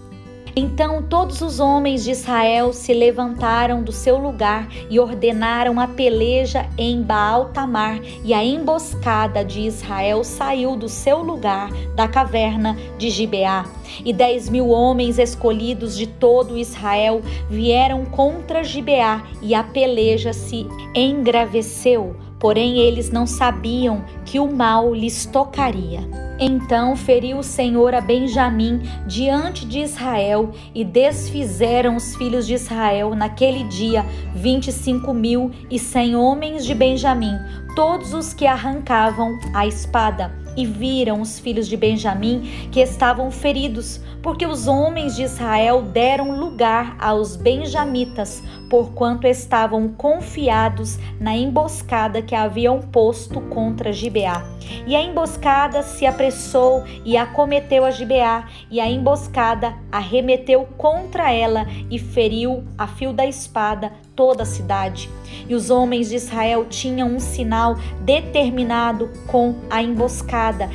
Então 0.57 1.03
todos 1.03 1.41
os 1.41 1.59
homens 1.59 2.05
de 2.05 2.13
Israel 2.13 2.73
se 2.73 2.95
levantaram 2.95 3.83
do 3.83 3.91
seu 3.91 4.19
lugar 4.19 4.69
e 4.89 5.01
ordenaram 5.01 5.81
a 5.81 5.89
peleja 5.89 6.67
em 6.79 7.03
Baal-Tamar, 7.03 8.01
e 8.25 8.33
a 8.33 8.45
emboscada 8.45 9.45
de 9.45 9.63
Israel 9.63 10.23
saiu 10.23 10.77
do 10.77 10.89
seu 10.89 11.23
lugar 11.23 11.71
da 11.97 12.07
caverna 12.07 12.77
de 12.97 13.11
Gibeá. 13.11 13.67
E 14.05 14.13
dez 14.13 14.49
mil 14.49 14.69
homens 14.69 15.19
escolhidos 15.19 15.97
de 15.97 16.07
todo 16.07 16.57
Israel 16.57 17.21
vieram 17.51 18.05
contra 18.05 18.63
Gibeá, 18.63 19.25
e 19.43 19.57
a 19.57 19.65
peleja 19.65 20.33
se 20.33 20.69
engraveceu, 20.95 22.15
porém 22.39 22.79
eles 22.79 23.11
não 23.11 23.27
sabiam 23.27 24.05
que 24.25 24.39
o 24.39 24.53
mal 24.53 24.95
lhes 24.95 25.27
tocaria. 25.27 26.24
Então 26.39 26.97
feriu 26.97 27.39
o 27.39 27.43
Senhor 27.45 27.95
a 27.95 28.01
Benjamim 28.01 28.83
diante 29.07 29.65
de 29.65 29.79
Israel 29.81 30.53
e 30.75 30.85
desfizeram 30.85 31.97
os 31.97 32.17
filhos 32.17 32.47
de 32.47 32.55
Israel 32.55 33.15
naquele 33.15 33.65
dia 33.65 34.05
vinte 34.35 34.69
e 34.69 34.73
cinco 34.73 35.15
mil 35.15 35.53
e 35.71 35.79
cem 35.79 36.17
homens 36.17 36.65
de 36.65 36.75
Benjamim, 36.75 37.39
todos 37.77 38.13
os 38.13 38.35
que 38.35 38.47
arrancavam 38.47 39.39
a 39.55 39.67
espada. 39.67 40.43
e 40.57 40.65
viram 40.65 41.21
os 41.21 41.39
filhos 41.39 41.67
de 41.67 41.77
Benjamim 41.77 42.69
que 42.71 42.81
estavam 42.81 43.31
feridos, 43.31 44.01
porque 44.23 44.47
os 44.47 44.67
homens 44.67 45.17
de 45.17 45.25
Israel 45.25 45.83
deram 45.83 46.39
lugar 46.39 46.97
aos 47.01 47.37
benjamitas, 47.37 48.43
porquanto 48.69 49.27
estavam 49.27 49.89
confiados 49.89 50.99
na 51.21 51.37
emboscada 51.37 52.23
que 52.23 52.35
haviam 52.35 52.81
posto 52.81 53.41
contra 53.41 53.93
Gibeá. 53.93 54.45
E 54.87 54.97
a 54.97 55.03
emboscada 55.03 55.83
se 55.83 56.07
apressou 56.07 56.85
e 57.05 57.17
acometeu 57.17 57.85
a 57.85 57.91
Gibeá, 57.91 58.49
e 58.71 58.81
a 58.81 58.89
emboscada 58.89 59.75
arremeteu 59.93 60.67
contra 60.77 61.33
ela 61.33 61.67
e 61.91 61.99
feriu 61.99 62.65
a 62.77 62.87
fio 62.87 63.13
da 63.13 63.27
espada 63.27 63.93
toda 64.17 64.43
a 64.43 64.47
cidade. 64.47 65.11
E 65.49 65.55
os 65.55 65.71
homens 65.71 66.09
de 66.09 66.17
Israel 66.17 66.65
tinham 66.65 67.09
um 67.09 67.21
sinal 67.21 67.77
determinado 68.01 69.11
com 69.27 69.55
a 69.71 69.83
emboscada, 69.83 70.71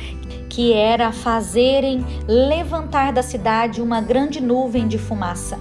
que 0.48 0.72
era 0.72 1.12
fazerem 1.12 2.04
levantar 2.26 3.12
da 3.12 3.22
cidade 3.22 3.80
uma 3.80 4.00
grande 4.00 4.40
nuvem 4.40 4.86
de 4.88 4.98
fumaça. 4.98 5.58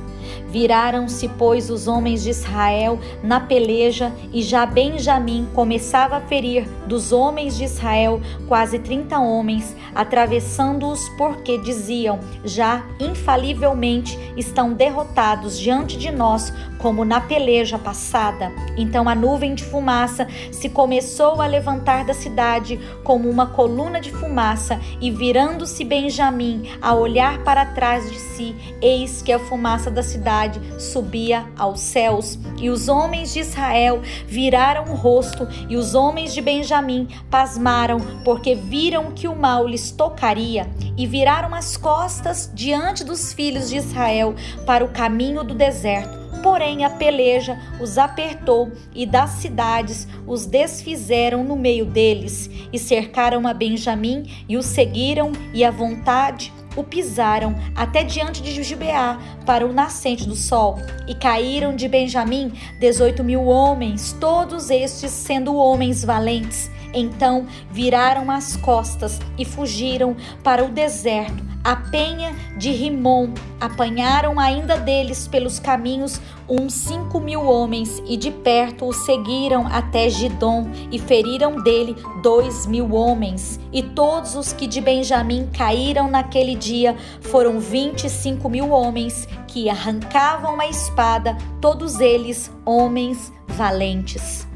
Viraram-se, 0.50 1.28
pois, 1.38 1.70
os 1.70 1.88
homens 1.88 2.24
de 2.24 2.32
Israel 2.32 3.00
na 3.22 3.40
peleja, 3.40 4.12
e 4.34 4.42
já 4.42 4.66
Benjamim 4.66 5.48
começava 5.54 6.18
a 6.18 6.22
ferir 6.22 6.68
dos 6.88 7.12
homens 7.12 7.56
de 7.56 7.66
Israel 7.66 8.20
quase 8.48 8.80
trinta 8.80 9.20
homens, 9.20 9.76
atravessando-os, 9.94 11.08
porque 11.10 11.58
diziam: 11.60 12.20
já 12.44 12.84
infalivelmente 13.00 14.18
estão 14.36 14.74
derrotados 14.74 15.60
diante 15.60 15.98
de 15.98 16.12
nós, 16.12 16.52
como 16.80 17.06
na 17.06 17.22
peleja 17.22 17.78
passada. 17.78 18.52
Então 18.76 19.08
a 19.08 19.14
nuvem 19.14 19.54
de 19.54 19.64
fumaça 19.64 20.28
se 20.52 20.70
começou 20.70 21.42
a 21.42 21.46
levantar 21.46 22.06
da 22.06 22.14
cidade 22.14 22.80
como 23.04 23.30
uma 23.30 23.48
coluna 23.48 24.00
de 24.00 24.12
fumaça, 24.12 24.80
e 25.00 25.12
virando-se 25.12 25.84
Benjamim 25.84 26.70
a 26.82 26.94
olhar 26.94 27.44
para 27.44 27.66
trás 27.66 28.10
de 28.10 28.18
si, 28.18 28.56
eis 28.82 29.22
que 29.22 29.32
a 29.32 29.40
fumaça 29.40 29.92
da 29.92 30.02
cidade 30.02 30.60
subia 30.80 31.46
aos 31.58 31.82
céus. 31.82 32.40
E 32.58 32.70
os 32.70 32.88
homens 32.88 33.34
de 33.34 33.40
Israel 33.40 34.02
viraram 34.26 34.86
o 34.86 34.96
rosto, 34.96 35.48
e 35.68 35.76
os 35.76 35.94
homens 35.96 36.34
de 36.34 36.42
Benjamim 36.42 37.08
pasmaram, 37.30 38.00
porque 38.24 38.56
viram 38.56 39.12
que 39.12 39.28
o 39.28 39.36
mal 39.36 39.68
lhes 39.68 39.92
tocaria, 39.92 40.70
e 40.98 41.06
viraram 41.06 41.54
as 41.54 41.76
costas 41.76 42.50
diante 42.54 43.04
dos 43.04 43.34
filhos 43.34 43.70
de 43.70 43.78
Israel 43.78 44.34
para 44.66 44.84
o 44.84 44.90
caminho 44.90 45.44
do 45.44 45.54
deserto 45.54 46.19
Porém, 46.42 46.86
a 46.86 46.90
peleja 46.90 47.58
os 47.82 47.98
apertou 47.98 48.72
e 48.96 49.06
das 49.06 49.32
cidades 49.32 50.08
os 50.26 50.46
desfizeram 50.46 51.44
no 51.44 51.56
meio 51.56 51.86
deles, 51.86 52.50
e 52.72 52.80
cercaram 52.80 53.48
a 53.48 53.54
Benjamim 53.54 54.30
e 54.48 54.56
o 54.56 54.64
seguiram, 54.64 55.32
e 55.54 55.64
à 55.64 55.72
vontade 55.72 56.54
o 56.76 56.84
pisaram 56.84 57.56
até 57.76 58.04
diante 58.04 58.42
de 58.42 58.64
Gibeá 58.64 59.20
para 59.46 59.66
o 59.66 59.74
nascente 59.74 60.28
do 60.28 60.36
sol. 60.36 60.78
E 61.08 61.16
caíram 61.16 61.76
de 61.76 61.88
Benjamim 61.88 62.54
dezoito 62.80 63.24
mil 63.24 63.46
homens, 63.46 64.16
todos 64.20 64.70
estes 64.70 65.12
sendo 65.12 65.56
homens 65.56 66.04
valentes. 66.04 66.70
Então 66.94 67.48
viraram 67.70 68.32
as 68.32 68.56
costas 68.56 69.20
e 69.38 69.44
fugiram 69.46 70.16
para 70.44 70.64
o 70.64 70.70
deserto 70.70 71.49
a 71.64 71.76
penha 71.76 72.36
de 72.58 72.72
Rimon. 72.72 73.34
Apanharam 73.60 74.40
ainda 74.40 74.78
deles 74.78 75.28
pelos 75.28 75.60
caminhos 75.60 76.22
uns 76.48 76.74
cinco 76.74 77.20
mil 77.20 77.44
homens 77.44 78.02
e 78.08 78.18
de 78.18 78.32
perto 78.32 78.86
o 78.86 78.94
seguiram 78.94 79.68
até 79.68 80.10
Gidom 80.10 80.70
e 80.92 80.98
feriram 80.98 81.62
dele 81.62 81.96
dois 82.24 82.66
mil 82.66 82.94
homens. 82.94 83.60
E 83.72 83.84
todos 83.84 84.36
os 84.36 84.54
que 84.54 84.66
de 84.66 84.82
Benjamim 84.82 85.50
caíram 85.54 86.10
naquele 86.10 86.56
dia 86.56 86.96
foram 87.22 87.60
vinte 87.60 88.06
e 88.06 88.10
cinco 88.10 88.50
mil 88.50 88.72
homens 88.72 89.28
que 89.48 89.70
arrancavam 89.70 90.60
a 90.60 90.68
espada, 90.68 91.38
todos 91.60 92.00
eles 92.00 92.52
homens 92.66 93.32
valentes. 93.48 94.48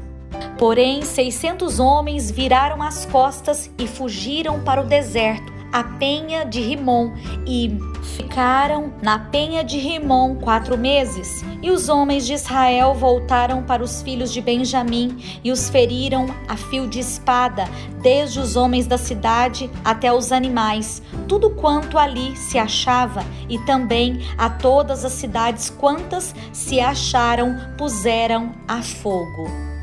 Porém, 0.58 1.02
seiscentos 1.02 1.78
homens 1.78 2.30
viraram 2.30 2.82
as 2.82 3.06
costas 3.06 3.70
e 3.78 3.86
fugiram 3.86 4.60
para 4.60 4.80
o 4.80 4.86
deserto 4.86 5.53
a 5.74 5.82
penha 5.82 6.44
de 6.44 6.60
Rimon 6.60 7.10
e 7.44 7.76
ficaram 8.16 8.92
na 9.02 9.18
penha 9.18 9.64
de 9.64 9.76
Rimon 9.76 10.36
quatro 10.36 10.78
meses. 10.78 11.44
E 11.60 11.68
os 11.68 11.88
homens 11.88 12.24
de 12.24 12.32
Israel 12.32 12.94
voltaram 12.94 13.60
para 13.64 13.82
os 13.82 14.00
filhos 14.00 14.32
de 14.32 14.40
Benjamim 14.40 15.40
e 15.42 15.50
os 15.50 15.68
feriram 15.68 16.26
a 16.46 16.56
fio 16.56 16.86
de 16.86 17.00
espada, 17.00 17.64
desde 18.00 18.38
os 18.38 18.54
homens 18.54 18.86
da 18.86 18.96
cidade 18.96 19.68
até 19.84 20.12
os 20.12 20.30
animais, 20.30 21.02
tudo 21.26 21.50
quanto 21.50 21.98
ali 21.98 22.36
se 22.36 22.56
achava, 22.56 23.24
e 23.48 23.58
também 23.58 24.20
a 24.38 24.48
todas 24.48 25.04
as 25.04 25.12
cidades 25.12 25.70
quantas 25.70 26.32
se 26.52 26.78
acharam 26.78 27.56
puseram 27.76 28.52
a 28.68 28.80
fogo. 28.80 29.73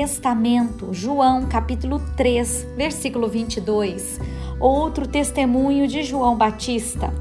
Testamento, 0.00 0.94
João 0.94 1.44
capítulo 1.44 2.00
3, 2.16 2.68
versículo 2.74 3.28
22. 3.28 4.18
Outro 4.58 5.06
testemunho 5.06 5.86
de 5.86 6.02
João 6.02 6.38
Batista. 6.38 7.12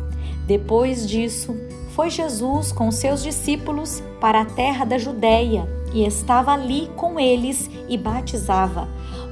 Depois 0.47 1.05
disso, 1.05 1.57
foi 1.93 2.09
Jesus 2.09 2.71
com 2.71 2.89
seus 2.89 3.21
discípulos 3.21 4.01
para 4.21 4.43
a 4.43 4.45
terra 4.45 4.85
da 4.85 4.97
Judéia 4.97 5.67
e 5.93 6.05
estava 6.05 6.51
ali 6.51 6.89
com 6.95 7.19
eles 7.19 7.69
e 7.87 7.97
batizava. 7.97 8.87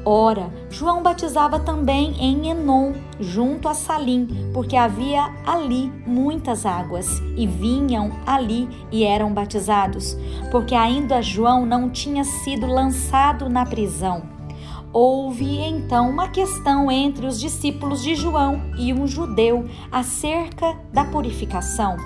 Ora, 0.10 0.50
João 0.70 1.04
batizava 1.04 1.60
também 1.60 2.16
em 2.18 2.50
Enon, 2.50 2.94
junto 3.20 3.68
a 3.68 3.74
Salim, 3.74 4.50
porque 4.54 4.78
havia 4.78 5.34
ali 5.46 5.92
muitas 6.06 6.66
águas, 6.66 7.22
e 7.36 7.46
vinham 7.46 8.12
ali 8.26 8.70
e 8.90 9.04
eram 9.04 9.34
batizados, 9.34 10.18
porque 10.50 10.74
ainda 10.74 11.22
João 11.22 11.66
não 11.66 11.90
tinha 11.90 12.24
sido 12.24 12.68
lançado 12.68 13.50
na 13.50 13.66
prisão. 13.66 14.38
Houve 14.94 15.60
então 15.60 16.10
uma 16.10 16.30
questão 16.30 16.90
entre 16.90 17.26
os 17.26 17.38
discípulos 17.40 18.02
de 18.02 18.16
João 18.16 18.62
e 18.78 18.94
um 18.94 19.06
judeu 19.06 19.66
acerca 19.92 20.76
da 20.94 21.04
purificação. 21.04 21.98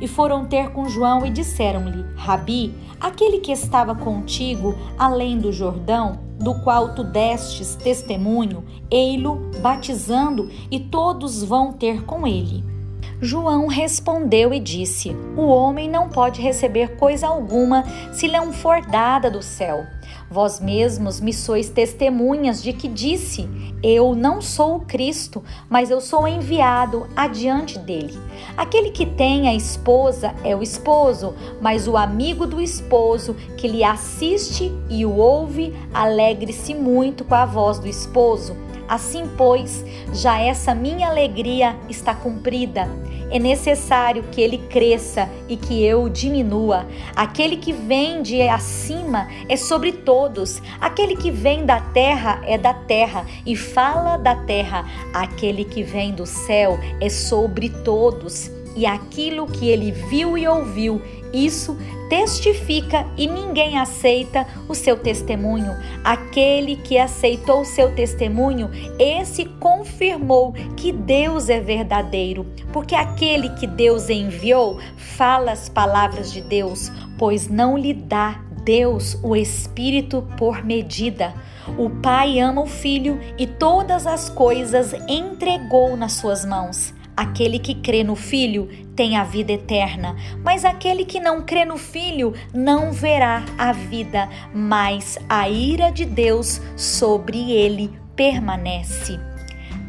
E 0.00 0.06
foram 0.06 0.44
ter 0.44 0.70
com 0.70 0.88
João 0.88 1.24
e 1.24 1.30
disseram-lhe: 1.30 2.04
Rabi, 2.16 2.74
aquele 3.00 3.38
que 3.38 3.52
estava 3.52 3.94
contigo 3.94 4.74
além 4.98 5.38
do 5.38 5.52
Jordão, 5.52 6.18
do 6.38 6.54
qual 6.62 6.94
tu 6.94 7.02
destes 7.02 7.74
testemunho, 7.76 8.64
ei-lo 8.90 9.50
batizando, 9.62 10.50
e 10.70 10.78
todos 10.78 11.42
vão 11.42 11.72
ter 11.72 12.04
com 12.04 12.26
ele. 12.26 12.75
João 13.20 13.66
respondeu 13.66 14.52
e 14.52 14.60
disse: 14.60 15.16
O 15.36 15.46
homem 15.46 15.88
não 15.88 16.08
pode 16.08 16.42
receber 16.42 16.96
coisa 16.96 17.26
alguma 17.26 17.84
se 18.12 18.28
não 18.28 18.52
for 18.52 18.82
dada 18.82 19.30
do 19.30 19.42
céu. 19.42 19.86
Vós 20.30 20.60
mesmos 20.60 21.20
me 21.20 21.32
sois 21.32 21.70
testemunhas 21.70 22.62
de 22.62 22.74
que 22.74 22.88
disse: 22.88 23.48
Eu 23.82 24.14
não 24.14 24.42
sou 24.42 24.76
o 24.76 24.80
Cristo, 24.80 25.42
mas 25.68 25.90
eu 25.90 26.00
sou 26.00 26.28
enviado 26.28 27.06
adiante 27.16 27.78
dele. 27.78 28.18
Aquele 28.56 28.90
que 28.90 29.06
tem 29.06 29.48
a 29.48 29.54
esposa 29.54 30.34
é 30.44 30.54
o 30.54 30.62
esposo, 30.62 31.34
mas 31.60 31.88
o 31.88 31.96
amigo 31.96 32.46
do 32.46 32.60
esposo 32.60 33.34
que 33.56 33.66
lhe 33.66 33.82
assiste 33.82 34.70
e 34.90 35.06
o 35.06 35.16
ouve, 35.16 35.74
alegre-se 35.94 36.74
muito 36.74 37.24
com 37.24 37.34
a 37.34 37.46
voz 37.46 37.78
do 37.78 37.88
esposo. 37.88 38.65
Assim, 38.88 39.28
pois, 39.36 39.84
já 40.12 40.38
essa 40.40 40.74
minha 40.74 41.08
alegria 41.08 41.76
está 41.88 42.14
cumprida. 42.14 42.88
É 43.30 43.38
necessário 43.38 44.22
que 44.30 44.40
ele 44.40 44.58
cresça 44.58 45.28
e 45.48 45.56
que 45.56 45.84
eu 45.84 46.08
diminua. 46.08 46.86
Aquele 47.14 47.56
que 47.56 47.72
vem 47.72 48.22
de 48.22 48.40
acima 48.42 49.28
é 49.48 49.56
sobre 49.56 49.90
todos. 49.92 50.62
Aquele 50.80 51.16
que 51.16 51.30
vem 51.30 51.66
da 51.66 51.80
terra 51.80 52.40
é 52.44 52.56
da 52.56 52.72
terra 52.72 53.26
e 53.44 53.56
fala 53.56 54.16
da 54.16 54.36
terra. 54.36 54.86
Aquele 55.12 55.64
que 55.64 55.82
vem 55.82 56.12
do 56.12 56.24
céu 56.24 56.78
é 57.00 57.08
sobre 57.08 57.68
todos. 57.68 58.55
E 58.76 58.84
aquilo 58.84 59.46
que 59.46 59.68
ele 59.68 59.90
viu 59.90 60.36
e 60.36 60.46
ouviu, 60.46 61.00
isso 61.32 61.76
testifica 62.08 63.06
e 63.16 63.26
ninguém 63.26 63.78
aceita 63.78 64.46
o 64.68 64.74
seu 64.74 64.96
testemunho. 64.96 65.72
Aquele 66.04 66.76
que 66.76 66.98
aceitou 66.98 67.62
o 67.62 67.64
seu 67.64 67.94
testemunho, 67.94 68.70
esse 68.98 69.44
confirmou 69.44 70.52
que 70.76 70.92
Deus 70.92 71.48
é 71.48 71.60
verdadeiro, 71.60 72.46
porque 72.72 72.94
aquele 72.94 73.48
que 73.50 73.66
Deus 73.66 74.08
enviou 74.08 74.78
fala 74.96 75.52
as 75.52 75.68
palavras 75.68 76.30
de 76.32 76.40
Deus, 76.40 76.92
pois 77.18 77.48
não 77.48 77.76
lhe 77.76 77.94
dá 77.94 78.40
Deus, 78.62 79.18
o 79.22 79.36
Espírito, 79.36 80.26
por 80.36 80.64
medida. 80.64 81.32
O 81.78 81.88
Pai 81.88 82.38
ama 82.38 82.62
o 82.62 82.66
Filho 82.66 83.20
e 83.38 83.46
todas 83.46 84.06
as 84.06 84.28
coisas 84.28 84.92
entregou 85.08 85.96
nas 85.96 86.12
suas 86.12 86.44
mãos. 86.44 86.92
Aquele 87.16 87.58
que 87.58 87.74
crê 87.74 88.04
no 88.04 88.14
Filho 88.14 88.68
tem 88.94 89.16
a 89.16 89.24
vida 89.24 89.52
eterna, 89.52 90.14
mas 90.44 90.66
aquele 90.66 91.04
que 91.04 91.18
não 91.18 91.42
crê 91.42 91.64
no 91.64 91.78
Filho 91.78 92.34
não 92.52 92.92
verá 92.92 93.42
a 93.56 93.72
vida, 93.72 94.28
mas 94.54 95.18
a 95.28 95.48
ira 95.48 95.90
de 95.90 96.04
Deus 96.04 96.60
sobre 96.76 97.52
ele 97.52 97.90
permanece. 98.14 99.18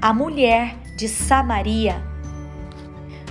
A 0.01 0.13
mulher 0.13 0.77
de 0.95 1.09
Samaria. 1.09 2.01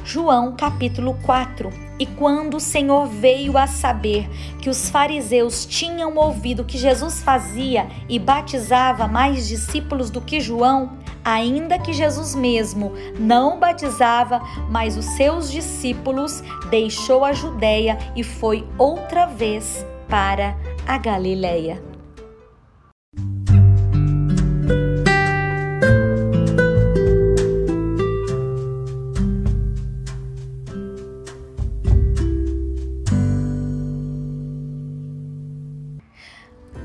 João 0.05 0.55
capítulo 0.55 1.19
4 1.25 1.87
e 1.99 2.05
quando 2.05 2.59
o 2.59 2.61
Senhor 2.61 3.07
veio 3.07 3.57
a 3.57 3.67
saber 3.67 4.29
que 4.61 4.69
os 4.69 4.91
fariseus 4.91 5.65
tinham 5.65 6.15
ouvido 6.17 6.65
que 6.65 6.77
Jesus 6.77 7.23
fazia 7.23 7.89
e 8.09 8.19
batizava 8.19 9.09
mais 9.09 9.49
discípulos 9.49 10.11
do 10.11 10.21
que 10.21 10.39
João, 10.39 10.99
ainda 11.27 11.77
que 11.77 11.93
Jesus 11.93 12.37
mesmo 12.37 12.93
não 13.19 13.59
batizava, 13.59 14.41
mas 14.71 14.97
os 14.97 15.05
seus 15.17 15.51
discípulos, 15.51 16.41
deixou 16.71 17.25
a 17.25 17.33
Judéia 17.33 17.99
e 18.15 18.23
foi 18.23 18.65
outra 18.79 19.27
vez 19.27 19.85
para 20.09 20.57
a 20.87 20.97
Galileia. 20.97 21.83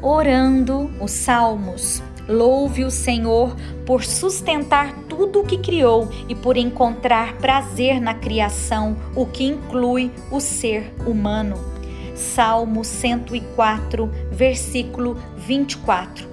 orando 0.04 0.92
os 1.00 1.12
salmos. 1.12 2.02
Louve 2.28 2.84
o 2.84 2.92
Senhor 2.92 3.56
por 3.86 4.04
sustentar 4.04 4.94
tudo 5.10 5.42
o 5.42 5.46
que 5.46 5.58
criou 5.58 6.10
e 6.30 6.36
por 6.36 6.58
encontrar 6.58 7.38
prazer 7.38 8.00
na 8.00 8.14
criação, 8.14 8.96
o 9.16 9.26
que 9.26 9.44
inclui 9.44 10.12
o 10.32 10.40
ser 10.40 10.94
humano. 11.06 11.56
Salmo 12.16 12.86
104, 12.86 14.10
versículo 14.32 15.18
24. 15.36 16.28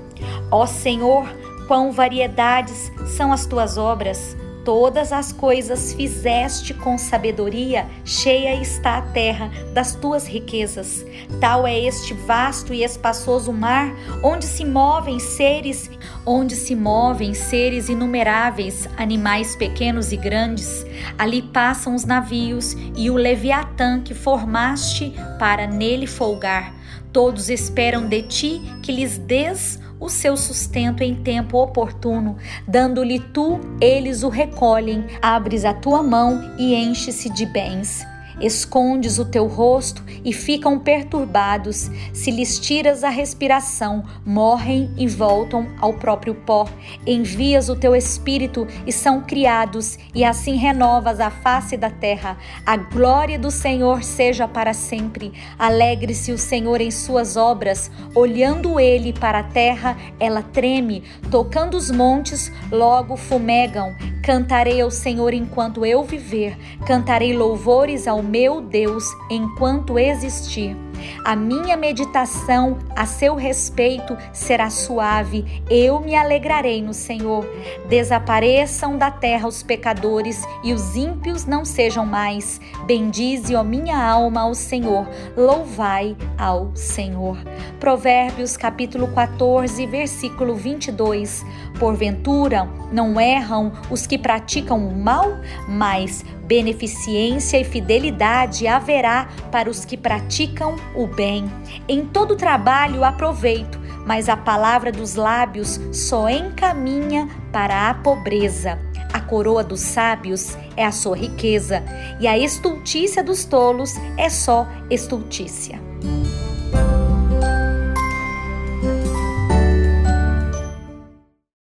Ó 0.50 0.66
Senhor, 0.66 1.26
quão 1.66 1.92
variedades 1.92 2.92
são 3.06 3.32
as 3.32 3.46
tuas 3.46 3.78
obras! 3.78 4.36
Todas 4.68 5.14
as 5.14 5.32
coisas 5.32 5.94
fizeste 5.94 6.74
com 6.74 6.98
sabedoria, 6.98 7.86
cheia 8.04 8.54
está 8.60 8.98
a 8.98 9.00
terra 9.00 9.50
das 9.72 9.94
tuas 9.94 10.26
riquezas. 10.26 11.06
Tal 11.40 11.66
é 11.66 11.80
este 11.80 12.12
vasto 12.12 12.74
e 12.74 12.84
espaçoso 12.84 13.50
mar, 13.50 13.90
onde 14.22 14.44
se 14.44 14.66
movem 14.66 15.18
seres, 15.18 15.90
onde 16.26 16.54
se 16.54 16.74
movem 16.74 17.32
seres 17.32 17.88
inumeráveis, 17.88 18.86
animais 18.98 19.56
pequenos 19.56 20.12
e 20.12 20.18
grandes. 20.18 20.84
Ali 21.16 21.40
passam 21.40 21.94
os 21.94 22.04
navios 22.04 22.76
e 22.94 23.08
o 23.08 23.14
leviatã 23.14 24.02
que 24.02 24.12
formaste 24.12 25.14
para 25.38 25.66
nele 25.66 26.06
folgar. 26.06 26.74
Todos 27.10 27.48
esperam 27.48 28.06
de 28.06 28.20
ti 28.20 28.60
que 28.82 28.92
lhes 28.92 29.16
des 29.16 29.80
o 30.00 30.08
seu 30.08 30.36
sustento 30.36 31.02
em 31.02 31.14
tempo 31.14 31.58
oportuno, 31.58 32.36
dando-lhe 32.66 33.18
tu, 33.18 33.60
eles 33.80 34.22
o 34.22 34.28
recolhem, 34.28 35.04
abres 35.20 35.64
a 35.64 35.74
tua 35.74 36.02
mão 36.02 36.54
e 36.58 36.74
enche-se 36.74 37.28
de 37.30 37.46
bens 37.46 38.06
escondes 38.40 39.18
o 39.18 39.24
teu 39.24 39.46
rosto 39.46 40.02
e 40.24 40.32
ficam 40.32 40.78
perturbados. 40.78 41.90
Se 42.12 42.30
lhes 42.30 42.58
tiras 42.58 43.04
a 43.04 43.08
respiração, 43.08 44.04
morrem 44.24 44.92
e 44.96 45.06
voltam 45.06 45.68
ao 45.80 45.94
próprio 45.94 46.34
pó. 46.34 46.68
Envias 47.06 47.68
o 47.68 47.76
teu 47.76 47.94
espírito 47.94 48.66
e 48.86 48.92
são 48.92 49.22
criados, 49.22 49.98
e 50.14 50.24
assim 50.24 50.56
renovas 50.56 51.20
a 51.20 51.30
face 51.30 51.76
da 51.76 51.90
terra. 51.90 52.36
A 52.64 52.76
glória 52.76 53.38
do 53.38 53.50
Senhor 53.50 54.02
seja 54.02 54.46
para 54.46 54.74
sempre. 54.74 55.32
Alegre-se 55.58 56.32
o 56.32 56.38
Senhor 56.38 56.80
em 56.80 56.90
suas 56.90 57.36
obras. 57.36 57.90
Olhando 58.14 58.78
ele 58.78 59.12
para 59.12 59.40
a 59.40 59.44
terra, 59.44 59.96
ela 60.18 60.42
treme. 60.42 61.02
Tocando 61.30 61.76
os 61.76 61.90
montes, 61.90 62.52
logo 62.70 63.16
fumegam. 63.16 64.17
Cantarei 64.28 64.82
ao 64.82 64.90
Senhor 64.90 65.32
enquanto 65.32 65.86
eu 65.86 66.04
viver. 66.04 66.54
Cantarei 66.86 67.34
louvores 67.34 68.06
ao 68.06 68.22
meu 68.22 68.60
Deus 68.60 69.02
enquanto 69.30 69.98
existir. 69.98 70.76
A 71.24 71.36
minha 71.36 71.76
meditação 71.76 72.78
a 72.96 73.06
seu 73.06 73.34
respeito 73.34 74.16
será 74.32 74.70
suave, 74.70 75.62
eu 75.70 76.00
me 76.00 76.14
alegrarei 76.14 76.82
no 76.82 76.94
Senhor. 76.94 77.46
Desapareçam 77.88 78.96
da 78.96 79.10
terra 79.10 79.48
os 79.48 79.62
pecadores 79.62 80.42
e 80.62 80.72
os 80.72 80.96
ímpios 80.96 81.44
não 81.44 81.64
sejam 81.64 82.04
mais. 82.04 82.60
Bendize, 82.86 83.54
ó 83.54 83.62
minha 83.62 84.02
alma, 84.02 84.42
ao 84.42 84.54
Senhor, 84.54 85.08
louvai 85.36 86.16
ao 86.36 86.74
Senhor. 86.74 87.38
Provérbios 87.78 88.56
capítulo 88.56 89.08
14, 89.08 89.86
versículo 89.86 90.54
22. 90.54 91.44
Porventura, 91.78 92.68
não 92.90 93.20
erram 93.20 93.72
os 93.90 94.06
que 94.06 94.18
praticam 94.18 94.88
o 94.88 94.96
mal, 94.96 95.26
mas 95.68 96.24
beneficência 96.48 97.60
e 97.60 97.64
fidelidade 97.64 98.66
haverá 98.66 99.28
para 99.52 99.68
os 99.68 99.84
que 99.84 99.98
praticam 99.98 100.76
o 100.96 101.06
bem. 101.06 101.44
Em 101.86 102.06
todo 102.06 102.34
trabalho 102.34 103.04
aproveito, 103.04 103.78
mas 104.06 104.30
a 104.30 104.36
palavra 104.36 104.90
dos 104.90 105.14
lábios 105.14 105.78
só 105.92 106.28
encaminha 106.30 107.28
para 107.52 107.90
a 107.90 107.94
pobreza. 107.94 108.78
A 109.12 109.20
coroa 109.20 109.62
dos 109.62 109.80
sábios 109.80 110.56
é 110.74 110.84
a 110.84 110.92
sua 110.92 111.16
riqueza, 111.16 111.82
e 112.18 112.26
a 112.26 112.38
estultícia 112.38 113.22
dos 113.22 113.44
tolos 113.44 113.94
é 114.16 114.30
só 114.30 114.66
estultícia. 114.90 115.87